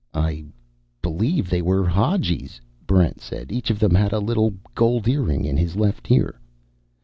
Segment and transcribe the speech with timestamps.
[0.15, 0.45] "I
[1.03, 3.51] believe they were Hadjis," Barrent said.
[3.51, 6.39] "Each of them had a little gold earring in his left ear."